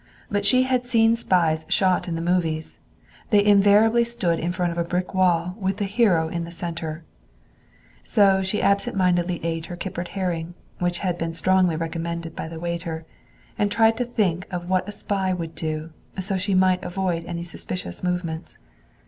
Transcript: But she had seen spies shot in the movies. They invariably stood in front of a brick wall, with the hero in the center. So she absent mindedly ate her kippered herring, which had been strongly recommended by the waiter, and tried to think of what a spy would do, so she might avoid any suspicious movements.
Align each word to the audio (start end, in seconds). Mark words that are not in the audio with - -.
But 0.31 0.47
she 0.47 0.63
had 0.63 0.87
seen 0.87 1.15
spies 1.15 1.63
shot 1.69 2.07
in 2.07 2.15
the 2.15 2.23
movies. 2.23 2.79
They 3.29 3.45
invariably 3.45 4.03
stood 4.03 4.39
in 4.39 4.51
front 4.51 4.71
of 4.71 4.79
a 4.79 4.83
brick 4.83 5.13
wall, 5.13 5.55
with 5.59 5.77
the 5.77 5.85
hero 5.85 6.27
in 6.27 6.43
the 6.43 6.51
center. 6.51 7.03
So 8.01 8.41
she 8.41 8.63
absent 8.63 8.97
mindedly 8.97 9.45
ate 9.45 9.67
her 9.67 9.75
kippered 9.75 10.07
herring, 10.07 10.55
which 10.79 10.97
had 11.05 11.19
been 11.19 11.35
strongly 11.35 11.75
recommended 11.75 12.35
by 12.35 12.47
the 12.47 12.59
waiter, 12.59 13.05
and 13.59 13.71
tried 13.71 13.95
to 13.97 14.03
think 14.05 14.47
of 14.49 14.67
what 14.67 14.89
a 14.89 14.91
spy 14.91 15.33
would 15.33 15.53
do, 15.53 15.91
so 16.17 16.35
she 16.35 16.55
might 16.55 16.81
avoid 16.81 17.23
any 17.27 17.43
suspicious 17.43 18.01
movements. 18.03 18.57